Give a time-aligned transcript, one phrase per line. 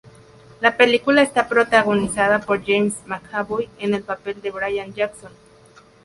[0.61, 5.31] La película está protagonizada por James McAvoy en el papel de Brian Jackson.